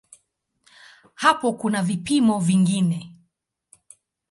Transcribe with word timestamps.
Hapo 1.15 1.53
kuna 1.53 1.83
vipimo 1.83 2.39
vingine. 2.39 3.15